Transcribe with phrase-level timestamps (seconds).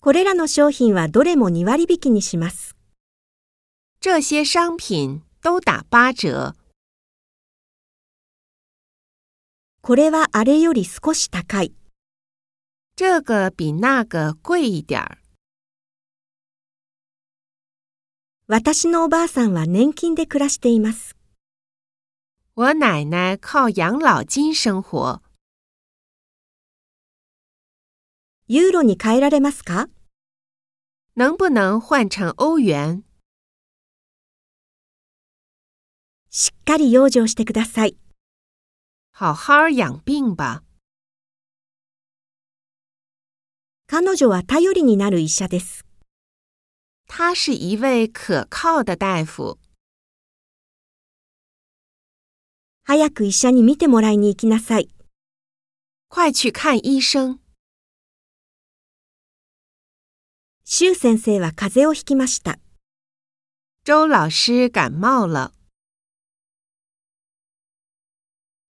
[0.00, 2.76] これらの商品はどれも2割引きにします。
[4.00, 6.54] 这些商品都打八折。
[9.82, 11.74] これはあれより少し高い。
[12.94, 15.18] 这个比那个贵一点儿。
[18.46, 21.16] 私のおばあさんは年金で暮らしています。
[22.54, 25.27] 我奶奶靠养老金生活。
[28.50, 29.90] ユーロに変えられますか？
[31.16, 33.02] 能不能换成欧元？
[36.30, 37.98] しっかり養生してください。
[39.12, 40.62] 好好养病吧。
[43.86, 45.84] 彼女は頼りになる医者です。
[47.06, 49.58] 他是一位可靠的大夫。
[52.84, 54.88] 早く医者に診てもらいに行きなさい。
[56.08, 57.38] 快去看医生。
[60.70, 62.58] 周先生は風邪をひきました。
[63.86, 65.57] 周老师感冒了。